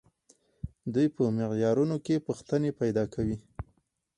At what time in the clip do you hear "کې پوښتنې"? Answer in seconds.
2.05-2.71